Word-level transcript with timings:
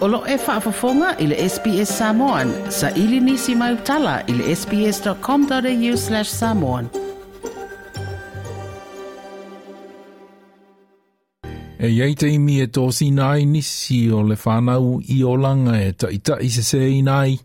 Olo 0.00 0.22
e 0.28 0.36
whaafafonga 0.36 1.16
i 1.18 1.26
le 1.26 1.36
SPS 1.48 1.90
Samoan. 1.98 2.50
Sa 2.70 2.88
ili 2.96 3.20
nisi 3.20 3.54
mai 3.54 3.74
utala 3.74 4.22
i 4.28 4.32
le 4.32 4.54
sps.com.au 4.56 5.96
slash 6.00 6.30
samoan. 6.30 6.86
E 11.84 11.88
iei 11.88 12.14
te 12.20 12.30
imi 12.32 12.56
e 12.60 12.66
tōsi 12.76 13.10
nai 13.16 13.44
nisi 13.48 13.98
o 14.12 14.22
le 14.24 14.38
whanau 14.44 15.02
i 15.08 15.20
o 15.28 15.34
langa 15.40 15.76
e 15.84 15.90
taitai 15.92 16.48
se 16.56 16.62
se 16.70 16.80
i 16.98 17.02
nai. 17.02 17.36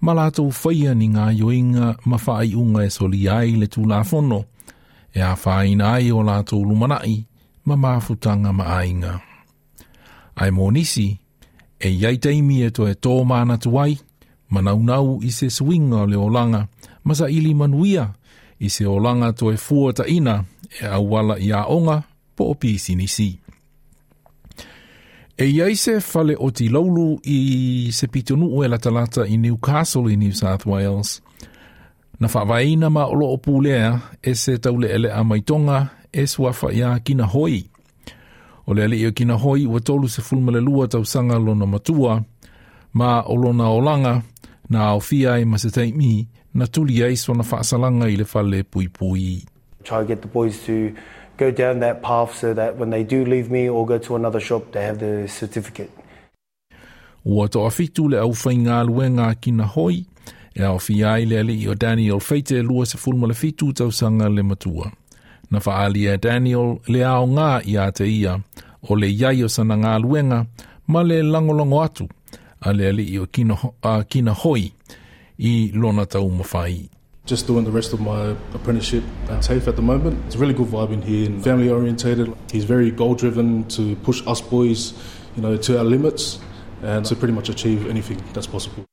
Ma 0.00 0.14
lato 0.16 0.48
whaia 0.48 0.94
ni 0.94 1.10
ngā 1.12 1.28
yoinga 1.42 1.92
ma 2.08 2.16
whai 2.26 2.54
unga 2.56 2.86
e 2.88 2.90
soli 2.96 3.28
ai 3.32 3.52
le 3.60 3.66
tū 3.68 3.84
lafono. 3.88 4.40
E 5.12 5.20
a 5.20 5.34
whai 5.44 5.76
nai 5.76 6.08
o 6.16 6.22
lato 6.22 6.62
lumanai 6.64 7.18
ma 7.68 7.76
mafutanga 7.76 8.52
ma 8.60 8.70
ainga. 8.80 9.18
Ai 10.38 10.50
mō 10.50 10.72
nisi, 10.72 11.10
e 11.80 11.88
iai 12.00 12.18
teimi 12.22 12.58
e 12.66 12.70
to 12.76 12.82
e 12.90 12.94
tō 13.04 13.22
mana 13.30 13.56
tuai, 13.62 13.98
manaunau 14.52 15.18
i 15.26 15.30
se 15.34 15.48
swinga 15.50 16.04
le 16.10 16.16
olanga, 16.16 16.64
masa 17.04 17.28
ili 17.30 17.54
manuia 17.54 18.08
i 18.66 18.70
se 18.70 18.86
olanga 18.90 19.28
to 19.38 19.52
e 19.52 19.56
fuata 19.56 20.04
ina 20.16 20.34
e 20.82 20.86
awala 20.96 21.36
i 21.38 21.52
a 21.58 21.62
onga 21.76 21.98
po 22.36 22.42
o 22.50 22.54
pisi 22.54 22.94
nisi. 22.98 23.28
E 25.42 25.46
iai 25.54 25.76
se 25.78 26.00
fale 26.00 26.34
o 26.38 26.50
ti 26.50 26.66
laulu 26.68 27.20
i 27.22 27.38
se 27.98 28.06
pitonu 28.12 28.46
e 28.64 28.68
la 28.68 28.78
talata 28.84 29.22
i 29.22 29.36
Newcastle 29.44 30.10
i 30.12 30.16
New 30.22 30.34
South 30.40 30.64
Wales, 30.70 31.10
na 32.20 32.26
whawaina 32.32 32.88
ma 32.90 33.04
olo 33.06 33.26
o 33.34 33.38
pulea 33.44 33.88
e 34.22 34.30
se 34.34 34.58
taule 34.58 34.88
ele 34.96 35.12
a 35.12 35.22
maitonga 35.24 35.78
e 36.12 36.26
suafa 36.26 36.72
ia 36.74 36.98
kina 37.06 37.24
hoi. 37.26 37.64
O 38.68 38.74
le 38.74 38.84
alii 38.84 39.06
o 39.06 39.12
kina 39.12 39.34
hoi 39.34 39.64
ua 39.66 39.80
tolu 39.80 40.08
se 40.08 40.20
fulma 40.22 40.52
lua 40.60 40.86
tau 40.88 41.04
sanga 41.04 41.38
lona 41.38 41.66
matua, 41.66 42.22
ma 42.92 43.20
o 43.22 43.34
lona 43.36 43.68
o 43.70 43.80
langa 43.80 44.22
na 44.68 44.92
o 44.94 45.00
fiai 45.00 45.44
ma 45.44 45.56
se 45.58 45.70
teimi 45.70 46.28
na 46.54 46.66
tuli 46.66 47.02
ai 47.04 47.16
so 47.16 47.32
na 47.34 47.42
whaasalanga 47.48 48.04
i 48.12 48.16
le 48.20 48.24
fale 48.28 48.60
pui 48.64 48.86
pui. 48.96 49.40
Try 49.88 49.98
to 49.98 50.04
get 50.10 50.20
the 50.22 50.28
boys 50.36 50.58
to 50.66 50.92
go 51.40 51.50
down 51.50 51.78
that 51.80 52.02
path 52.02 52.36
so 52.38 52.52
that 52.54 52.76
when 52.76 52.90
they 52.90 53.02
do 53.04 53.24
leave 53.24 53.50
me 53.50 53.62
or 53.70 53.86
go 53.86 53.96
to 53.98 54.16
another 54.20 54.40
shop, 54.48 54.62
they 54.72 54.84
have 54.84 54.98
the 54.98 55.26
certificate. 55.28 55.90
Ua 57.24 57.48
to 57.48 57.60
a 57.64 57.70
fitu 57.70 58.04
le 58.12 58.20
au 58.20 58.34
whai 58.44 58.52
ngā 58.66 58.82
luenga 58.86 59.32
kina 59.40 59.64
hoi, 59.64 60.04
e 60.54 60.60
au 60.62 60.76
fiai 60.78 61.24
le 61.26 61.40
alii 61.40 61.68
o 61.68 61.74
Daniel 61.74 62.20
Feite 62.20 62.60
lua 62.68 62.84
se 62.86 62.98
fulma 63.00 63.32
fitu 63.34 63.72
tau 63.72 63.88
sanga 63.92 64.28
le 64.28 64.42
matua 64.44 64.92
na 65.50 65.58
whaalia 65.64 66.16
Daniel 66.20 66.78
le 66.92 67.04
ao 67.04 67.26
ngā 67.26 67.50
i 67.72 67.76
a 67.80 67.86
te 67.92 68.04
ia 68.06 68.34
o 68.88 68.94
le 68.96 69.08
iaio 69.08 69.48
sana 69.48 69.76
ngā 69.80 69.94
luenga 70.02 70.42
ma 70.86 71.02
le 71.02 71.22
langolongo 71.22 71.80
atu 71.82 72.08
a 72.60 72.72
le 72.72 72.88
ali 72.88 73.04
i 73.14 73.18
o 73.18 73.26
kina, 73.26 73.56
a 73.82 74.04
kina 74.04 74.32
hoi 74.34 74.66
i 75.38 75.70
lona 75.74 76.06
tau 76.06 76.28
mawhai. 76.28 76.88
Just 77.24 77.46
doing 77.46 77.64
the 77.64 77.70
rest 77.70 77.92
of 77.92 78.00
my 78.00 78.32
apprenticeship 78.54 79.04
at 79.30 79.42
TAFE 79.42 79.68
at 79.68 79.76
the 79.76 79.82
moment. 79.82 80.16
It's 80.26 80.34
a 80.34 80.38
really 80.38 80.54
good 80.54 80.68
vibe 80.68 80.92
in 80.92 81.02
here 81.02 81.26
and 81.26 81.42
family 81.44 81.68
orientated. 81.70 82.32
He's 82.50 82.64
very 82.64 82.90
goal 82.90 83.14
driven 83.14 83.64
to 83.76 83.96
push 83.96 84.22
us 84.26 84.40
boys 84.40 84.94
you 85.36 85.42
know, 85.42 85.56
to 85.56 85.78
our 85.78 85.84
limits 85.84 86.38
and 86.82 87.04
to 87.06 87.14
pretty 87.14 87.34
much 87.34 87.48
achieve 87.50 87.86
anything 87.86 88.22
that's 88.34 88.46
possible 88.46 88.84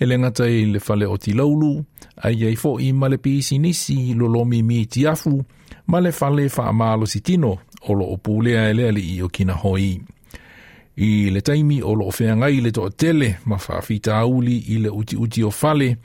e 0.00 0.06
le 0.06 0.18
ngata 0.18 0.46
i 0.48 0.64
le 0.66 0.78
fale 0.80 1.04
o 1.06 1.16
ti 1.18 1.32
laulu, 1.32 1.82
a 2.22 2.30
iei 2.30 2.56
fo 2.56 2.78
i 2.80 2.92
male 2.92 3.18
pisi 3.18 3.58
nisi 3.58 4.14
lo 4.14 4.26
lomi 4.28 4.62
mi 4.62 4.86
ti 4.86 5.04
afu, 5.06 5.42
ma 5.86 5.98
le 6.00 6.12
fale 6.12 6.48
fa 6.48 6.64
amalo 6.68 7.04
si 7.06 7.20
tino 7.20 7.56
o 7.88 7.92
lo 7.94 8.04
opulea 8.12 8.68
e 8.70 8.74
le 8.74 8.88
ali 8.88 9.00
i 9.14 9.22
o 9.22 9.28
kina 9.28 9.54
hoi. 9.54 10.00
I 10.96 11.30
le 11.30 11.40
taimi 11.40 11.82
o 11.82 11.92
lo 11.94 12.06
ofea 12.06 12.36
ngai 12.36 12.60
le 12.62 12.70
toa 12.70 12.90
tele 12.90 13.34
ma 13.44 13.56
whaafita 13.64 14.16
auli 14.18 14.56
i 14.74 14.78
le 14.82 14.88
uti 14.88 15.16
uti 15.16 15.42
o 15.42 15.50
fale, 15.50 15.96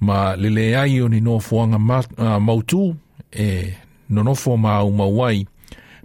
ma 0.00 0.36
le 0.36 0.48
le 0.50 0.76
ai 0.76 1.00
o 1.00 1.08
ni 1.08 1.20
no 1.20 1.38
fuanga 1.38 1.78
ma, 1.78 1.98
uh, 2.18 2.38
mautu 2.40 2.94
e 3.32 3.74
nonofo 4.10 4.56
ma 4.56 4.74
au 4.78 4.90
mauai 4.92 5.46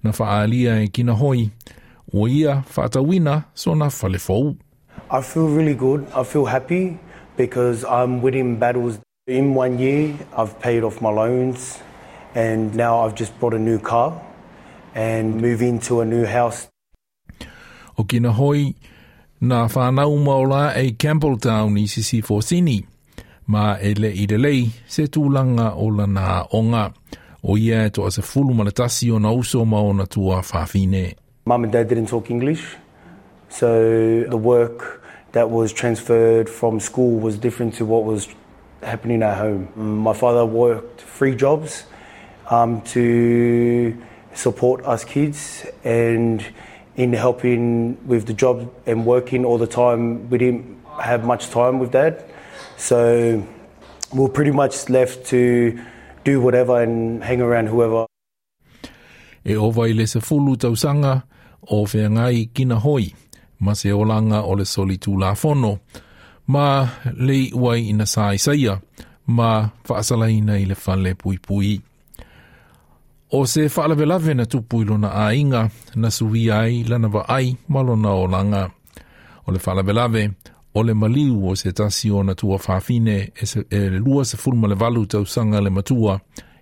na 0.03 0.11
faaalia 0.13 0.81
e 0.81 0.87
kina 0.87 1.11
hoi 1.13 1.49
o 2.13 2.27
ia 2.27 2.63
whaatawina 2.77 3.43
so 3.53 3.75
na 3.75 3.89
fale 3.89 4.17
fou. 4.17 4.55
I 5.09 5.21
feel 5.21 5.47
really 5.47 5.75
good. 5.75 6.05
I 6.15 6.23
feel 6.23 6.45
happy 6.45 6.97
because 7.37 7.85
I'm 7.85 8.21
winning 8.21 8.57
battles. 8.57 8.99
In 9.27 9.55
one 9.55 9.77
year, 9.77 10.13
I've 10.37 10.59
paid 10.59 10.83
off 10.83 11.01
my 11.01 11.09
loans 11.09 11.79
and 12.33 12.73
now 12.75 12.93
I've 13.03 13.13
just 13.15 13.37
bought 13.39 13.53
a 13.53 13.59
new 13.59 13.77
car 13.77 14.11
and 14.95 15.39
move 15.41 15.61
into 15.61 16.01
a 16.01 16.05
new 16.05 16.25
house. 16.25 16.67
O 17.97 18.03
kina 18.03 18.31
hoi, 18.41 18.73
nā 19.41 19.63
whānau 19.73 20.13
maula 20.27 20.61
e 20.83 20.93
Campbelltown 20.93 21.77
i 21.77 21.81
e 21.83 21.87
Sisi 21.95 22.21
Fosini. 22.29 22.85
Ma 23.47 23.77
e 23.81 23.93
le 23.95 24.09
i 24.11 24.27
lei, 24.37 24.69
se 24.87 25.07
tūlanga 25.07 25.73
o 25.75 25.87
la 25.89 26.07
onga. 26.51 26.93
O 27.43 27.57
ia 27.57 27.83
e 27.85 27.89
toa 27.89 28.11
se 28.11 28.21
fulu 28.21 28.53
malatasi 28.53 29.11
o 29.13 29.19
na 29.19 29.31
uso 29.31 29.65
ma 29.65 29.79
o 29.81 29.91
na 29.93 30.05
tua 30.05 30.39
whāwhine. 30.41 31.03
Mum 31.45 31.63
and 31.65 31.71
dad 31.73 31.87
didn't 31.89 32.07
talk 32.07 32.31
English, 32.31 32.77
so 33.49 34.23
the 34.29 34.35
work 34.37 35.03
that 35.33 35.49
was 35.49 35.73
transferred 35.73 36.49
from 36.49 36.79
school 36.79 37.19
was 37.19 37.37
different 37.37 37.73
to 37.75 37.85
what 37.85 38.03
was 38.05 38.27
happening 38.83 39.23
at 39.23 39.37
home. 39.37 39.67
Mm. 39.77 40.03
My 40.03 40.13
father 40.13 40.45
worked 40.45 41.01
free 41.01 41.35
jobs 41.35 41.83
um, 42.49 42.81
to 42.93 43.97
support 44.33 44.83
us 44.85 45.03
kids 45.03 45.65
and 45.83 46.45
in 46.95 47.13
helping 47.13 47.97
with 48.07 48.25
the 48.25 48.33
job 48.33 48.71
and 48.85 49.05
working 49.05 49.45
all 49.45 49.57
the 49.57 49.67
time, 49.67 50.29
we 50.29 50.37
didn't 50.37 50.83
have 50.99 51.23
much 51.23 51.49
time 51.49 51.77
with 51.79 51.91
dad. 51.91 52.23
So 52.77 53.43
we 54.13 54.19
were 54.19 54.29
pretty 54.29 54.51
much 54.51 54.89
left 54.89 55.25
to 55.27 55.79
do 56.23 56.41
whatever 56.41 56.81
and 56.81 57.23
hang 57.23 57.41
around 57.41 57.67
whoever. 57.67 58.05
E 59.45 59.53
owa 59.55 59.87
i 59.87 59.91
lese 59.93 60.19
fulu 60.19 60.57
tausanga 60.57 61.23
o 61.69 61.83
whea 61.85 62.07
ngai 62.09 62.49
kina 62.53 62.79
hoi 62.79 63.13
ma 63.59 63.75
se 63.75 63.93
olanga 63.93 64.41
o 64.43 64.55
le 64.55 64.65
soli 64.65 64.97
tū 64.97 65.19
la 65.19 65.35
fono, 65.35 65.77
ma 66.47 66.87
le 67.17 67.49
uai 67.53 67.89
ina 67.89 68.05
sai 68.05 68.37
saia, 68.37 68.77
ma 69.27 69.69
whaasalaina 69.89 70.57
i 70.57 70.65
le 70.65 70.75
whale 70.87 71.15
pui 71.15 71.37
pui. 71.47 71.79
O 73.31 73.45
se 73.45 73.65
whaalavelave 73.67 74.33
na 74.33 74.45
tupu 74.45 74.81
ilona 74.81 75.09
a 75.25 75.33
inga, 75.35 75.69
na 75.95 76.09
suwi 76.11 76.51
ai 76.51 76.83
lana 76.87 77.07
wa 77.07 77.25
ai 77.27 77.55
malona 77.67 78.11
o 78.11 78.27
langa. 78.27 78.69
O 79.47 79.51
le 79.51 79.57
whaalavelave, 79.59 80.23
o 80.73 80.83
le 80.83 80.93
maliu 80.93 81.47
o 81.49 81.55
se 81.55 81.71
tasi 81.71 82.09
o 82.11 82.23
na 82.23 82.35
tua 82.35 82.59
whafine 82.67 83.29
e, 83.35 83.45
se, 83.45 83.65
e 83.69 83.89
lua 83.99 84.23
se 84.25 84.37
furma 84.37 84.67
le 84.67 84.75
valu 84.75 85.05
tau 85.07 85.25
sanga 85.25 85.59
le 85.61 85.69
matua 85.69 86.19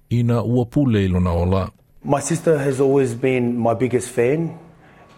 ina 0.10 0.42
ua 0.44 0.66
pule 0.66 1.06
ilona 1.06 1.32
ola. 1.32 1.70
My 2.04 2.20
sister 2.22 2.58
has 2.58 2.80
always 2.80 3.14
been 3.14 3.58
my 3.60 3.74
biggest 3.74 4.10
fan 4.10 4.58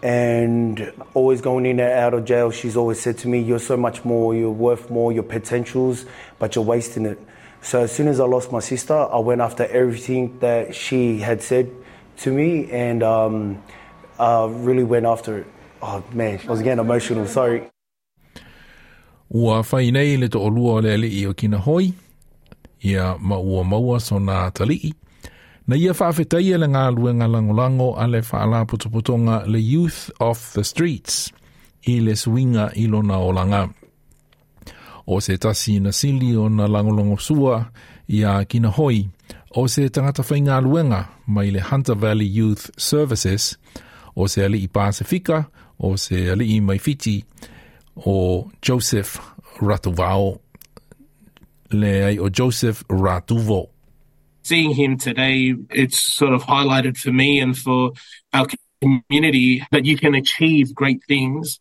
and 0.02 0.92
always 1.14 1.40
going 1.40 1.66
in 1.66 1.80
and 1.80 1.92
out 1.92 2.14
of 2.14 2.24
jail, 2.24 2.50
she's 2.50 2.76
always 2.76 3.00
said 3.00 3.18
to 3.18 3.28
me, 3.28 3.40
You're 3.40 3.58
so 3.58 3.76
much 3.76 4.04
more, 4.04 4.34
you're 4.34 4.50
worth 4.50 4.90
more, 4.90 5.12
your 5.12 5.22
potentials, 5.24 6.06
but 6.38 6.54
you're 6.54 6.64
wasting 6.64 7.04
it. 7.06 7.18
So 7.62 7.82
as 7.82 7.92
soon 7.92 8.06
as 8.06 8.20
I 8.20 8.24
lost 8.24 8.52
my 8.52 8.60
sister, 8.60 8.94
I 8.94 9.18
went 9.18 9.40
after 9.40 9.64
everything 9.66 10.38
that 10.38 10.74
she 10.74 11.18
had 11.18 11.42
said 11.42 11.70
to 12.18 12.32
me 12.32 12.70
and 12.70 13.02
um, 13.02 13.62
I 14.18 14.46
really 14.46 14.84
went 14.84 15.06
after 15.06 15.38
it. 15.38 15.46
Oh 15.82 16.04
man, 16.12 16.38
I 16.46 16.50
was 16.50 16.62
getting 16.62 16.78
emotional, 16.84 17.26
sorry. 17.26 17.68
Ua 19.30 19.62
whainei 19.62 20.16
le 20.16 20.28
to 20.28 20.38
olua 20.38 20.82
le 20.82 20.88
ale 20.92 21.04
i 21.06 21.26
o 21.26 21.34
kina 21.34 21.58
hoi, 21.58 21.92
ia 22.84 23.16
maua 23.20 23.64
maua 23.64 24.00
sona 24.00 24.50
talii. 24.50 24.94
Na 25.68 25.76
ia 25.76 25.92
whaafetai 25.92 26.56
le 26.56 26.64
ngā 26.72 26.82
lue 26.96 27.10
langolango 27.12 27.90
a 28.00 28.06
le 28.08 28.22
whaala 28.24 28.62
putoputonga 28.64 29.42
le 29.52 29.58
Youth 29.60 30.08
of 30.28 30.40
the 30.54 30.64
Streets 30.64 31.18
i 31.94 31.98
le 32.00 32.14
suinga 32.16 32.70
i 32.76 32.86
lona 32.88 33.18
o 33.20 33.26
langa. 33.36 33.60
O 35.06 35.20
se 35.20 35.36
tasi 35.36 35.74
na 35.84 35.92
sili 35.92 36.30
o 36.40 36.46
na 36.48 36.66
langolongo 36.76 37.18
sua 37.20 37.58
i 38.08 38.22
a 38.24 38.38
kina 38.48 38.70
hoi 38.78 39.08
o 39.52 39.66
se 39.68 39.84
tangata 39.90 40.24
whainga 40.30 40.56
luenga 40.64 41.02
mai 41.26 41.50
le 41.52 41.60
Hunter 41.60 41.94
Valley 42.04 42.30
Youth 42.38 42.70
Services 42.80 43.50
o 44.16 44.26
se 44.26 44.44
ali 44.48 44.62
i 44.64 44.68
Pasifika 44.68 45.38
o 45.78 45.92
se 45.96 46.30
ali 46.32 46.48
i 46.56 46.60
Maifiti 46.62 47.18
o 48.08 48.16
Joseph 48.62 49.18
Ratuvao 49.60 50.32
le 51.72 51.94
ai 52.08 52.18
o 52.18 52.28
Joseph 52.30 52.80
Ratuvo 52.88 53.66
seeing 54.48 54.70
him 54.74 54.96
today, 54.96 55.54
it's 55.70 56.00
sort 56.14 56.32
of 56.32 56.42
highlighted 56.42 56.96
for 56.96 57.12
me 57.12 57.38
and 57.40 57.56
for 57.56 57.92
our 58.32 58.46
community 58.80 59.62
that 59.72 59.84
you 59.84 59.96
can 59.98 60.14
achieve 60.14 60.74
great 60.74 61.00
things 61.06 61.58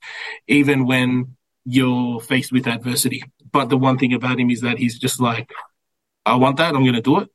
even 0.47 0.85
when 0.85 1.35
you're 1.65 2.21
faced 2.21 2.51
with 2.53 2.65
adversity. 2.65 3.21
But 3.51 3.65
the 3.69 3.77
one 3.77 3.97
thing 3.97 4.13
about 4.13 4.39
him 4.39 4.49
is 4.49 4.61
that 4.61 4.77
he's 4.77 4.97
just 4.97 5.19
like, 5.19 5.51
I 6.25 6.35
want 6.37 6.57
that, 6.57 6.73
I'm 6.73 6.83
going 6.83 6.93
to 6.93 7.01
do 7.01 7.19
it, 7.19 7.29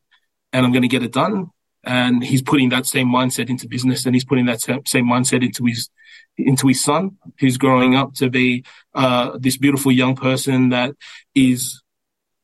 and 0.54 0.64
I'm 0.64 0.72
going 0.72 0.88
to 0.88 0.88
get 0.96 1.02
it 1.02 1.12
done. 1.12 1.48
And 1.84 2.24
he's 2.24 2.42
putting 2.42 2.70
that 2.70 2.86
same 2.86 3.08
mindset 3.08 3.50
into 3.50 3.68
business, 3.68 4.06
and 4.06 4.14
he's 4.14 4.24
putting 4.24 4.46
that 4.46 4.60
same 4.62 5.04
mindset 5.06 5.44
into 5.44 5.66
his 5.66 5.90
into 6.38 6.68
his 6.68 6.82
son, 6.82 7.18
who's 7.40 7.58
growing 7.58 7.94
up 7.94 8.14
to 8.14 8.30
be 8.30 8.64
uh, 8.94 9.36
this 9.38 9.58
beautiful 9.58 9.92
young 9.92 10.16
person 10.16 10.70
that 10.70 10.94
is 11.34 11.82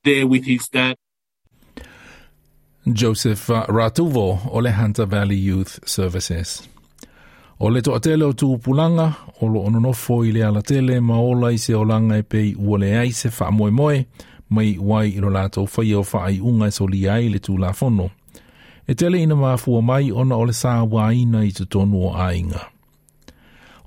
there 0.05 0.27
with 0.27 0.45
his 0.45 0.69
dad 0.69 0.95
Joseph 2.95 3.49
uh, 3.51 3.63
Ratuvo 3.69 4.39
o 4.51 4.61
le 4.61 4.71
Hunter 4.73 5.07
Valley 5.07 5.37
Youth 5.47 5.79
Services. 5.85 6.69
O 7.61 7.69
le 7.69 7.83
toa 7.83 8.01
tele 8.01 8.25
o 8.25 8.33
tūpulanga, 8.33 9.11
o 9.41 9.47
lo 9.51 9.65
ononofo 9.67 10.21
i 10.25 10.31
le 10.33 10.45
ala 10.47 10.63
tele, 10.63 11.01
ma 11.01 11.17
ola 11.21 11.51
i 11.53 11.59
se 11.59 11.75
olanga 11.75 12.19
e 12.19 12.23
pei 12.23 12.53
ua 12.55 12.79
le 12.79 12.93
ai 12.99 13.11
se 13.13 13.29
wha 13.35 13.51
moe 13.51 13.71
moe, 13.71 14.05
mai 14.51 14.77
wai 14.81 15.09
i 15.11 15.21
lo 15.21 15.29
lātou 15.35 15.67
whai 15.69 15.91
o 15.99 16.03
wha 16.07 16.23
ai 16.29 16.39
unga 16.41 16.69
e 16.69 16.71
so 16.71 16.87
li 16.87 17.03
ai 17.09 17.29
le 17.29 17.39
tū 17.43 17.59
la 17.59 17.73
fono. 17.73 18.09
E 18.87 18.95
tele 18.95 19.19
ina 19.23 19.35
mā 19.37 19.57
mai 19.85 20.11
ona 20.13 20.37
o 20.39 20.45
le 20.47 20.53
sā 20.57 20.77
waina 20.89 21.43
i 21.45 21.51
tutonu 21.53 22.07
o 22.07 22.15
ainga. 22.17 22.63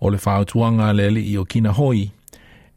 O 0.01 0.09
le 0.09 0.18
whāutuanga 0.18 0.92
lele 0.94 1.21
i 1.31 1.38
o 1.39 1.45
kina 1.45 1.71
hoi, 1.74 2.12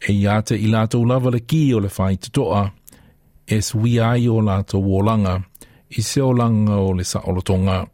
e 0.09 0.13
i 0.13 0.27
ate 0.29 0.55
i 0.55 0.69
lātou 0.73 1.03
lava 1.07 1.31
le 1.35 1.41
ki 1.41 1.73
o 1.75 1.81
le 1.85 1.89
whai 1.89 2.17
tutoa, 2.17 2.71
es 3.47 3.75
wi 3.75 3.99
ai 4.01 4.29
o 4.31 4.39
lātou 4.41 4.81
o 4.97 5.03
langa, 5.05 5.41
i 5.91 6.01
se 6.03 6.21
o 6.21 6.31
langa 6.33 6.73
o 6.73 6.93
le 6.93 7.87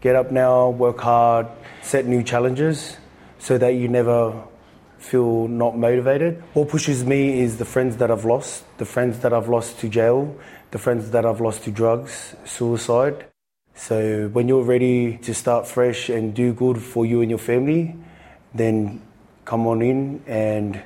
Get 0.00 0.14
up 0.14 0.30
now, 0.30 0.68
work 0.70 1.00
hard, 1.00 1.48
set 1.82 2.06
new 2.06 2.22
challenges 2.22 2.96
so 3.38 3.58
that 3.58 3.74
you 3.74 3.88
never 3.88 4.32
feel 4.98 5.48
not 5.48 5.76
motivated. 5.76 6.40
What 6.52 6.68
pushes 6.68 7.04
me 7.04 7.40
is 7.40 7.58
the 7.58 7.64
friends 7.64 7.96
that 7.96 8.08
I've 8.10 8.24
lost, 8.24 8.64
the 8.78 8.84
friends 8.84 9.18
that 9.20 9.32
I've 9.32 9.48
lost 9.48 9.80
to 9.80 9.88
jail, 9.88 10.36
the 10.70 10.78
friends 10.78 11.10
that 11.10 11.26
I've 11.26 11.40
lost 11.40 11.64
to 11.64 11.70
drugs, 11.72 12.36
suicide. 12.44 13.26
So 13.74 14.28
when 14.28 14.46
you're 14.46 14.62
ready 14.64 15.18
to 15.18 15.34
start 15.34 15.66
fresh 15.66 16.08
and 16.08 16.32
do 16.34 16.52
good 16.52 16.80
for 16.80 17.04
you 17.04 17.20
and 17.20 17.30
your 17.30 17.38
family, 17.38 17.96
then 18.54 19.02
come 19.44 19.66
on 19.66 19.82
in 19.82 20.22
and 20.28 20.80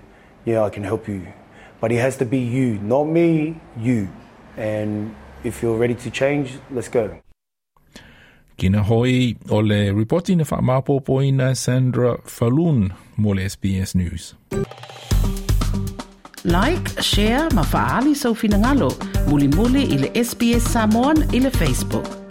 yeah, 0.47 0.63
I 0.63 0.71
can 0.71 0.85
help 0.85 1.07
you. 1.09 1.27
But 1.81 1.93
it 1.93 1.99
has 2.01 2.17
to 2.19 2.25
be 2.25 2.39
you, 2.39 2.79
not 2.79 3.05
me, 3.05 3.61
you. 3.79 4.09
And 4.57 5.15
if 5.45 5.63
you're 5.63 5.77
ready 5.77 5.95
to 5.95 6.11
change, 6.11 6.55
let's 6.71 6.89
go. 6.89 7.11
Kina 8.57 8.83
hoi 8.83 9.35
ole 9.51 9.93
reportina 9.93 10.45
fa 10.47 10.61
mapo 10.63 11.01
poina 11.01 11.55
Sandra 11.57 12.17
Falun 12.27 12.91
mole 13.17 13.45
SBS 13.49 13.95
News. 13.95 14.35
Like, 16.45 16.85
share, 17.03 17.49
mafaali 17.55 18.15
sa 18.15 18.31
ufinangalo, 18.31 18.91
muli 19.29 19.49
muli 19.49 19.83
ile 19.83 20.11
SBS 20.15 20.65
Samoan 20.73 21.23
ile 21.35 21.51
Facebook. 21.51 22.22